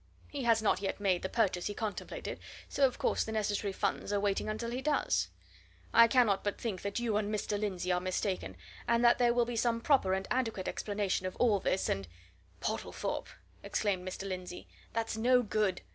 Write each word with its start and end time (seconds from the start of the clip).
He 0.29 0.45
has 0.45 0.63
not 0.63 0.81
yet 0.81 0.99
made 0.99 1.21
the 1.21 1.29
purchase 1.29 1.67
he 1.67 1.75
contemplated, 1.75 2.39
so 2.67 2.87
of 2.87 2.97
course 2.97 3.23
the 3.23 3.31
necessary 3.31 3.71
funds 3.71 4.11
are 4.11 4.19
waiting 4.19 4.49
until 4.49 4.71
he 4.71 4.81
does. 4.81 5.27
I 5.93 6.07
cannot 6.07 6.43
but 6.43 6.59
think 6.59 6.81
that 6.81 6.97
you 6.99 7.17
and 7.17 7.31
Mr. 7.31 7.59
Lindsey 7.59 7.91
are 7.91 7.99
mistaken, 7.99 8.57
and 8.87 9.05
that 9.05 9.19
there 9.19 9.31
will 9.31 9.45
be 9.45 9.55
some 9.55 9.79
proper 9.79 10.15
and 10.15 10.27
adequate 10.31 10.67
explanation 10.67 11.27
of 11.27 11.35
all 11.35 11.59
this, 11.59 11.87
and" 11.87 12.07
"Portlethorpe!" 12.61 13.29
exclaimed 13.61 14.03
Mr. 14.03 14.27
Lindsey, 14.27 14.67
"that's 14.91 15.17
no 15.17 15.43
good. 15.43 15.83